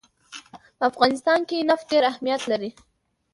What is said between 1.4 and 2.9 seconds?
کې نفت ډېر اهمیت لري.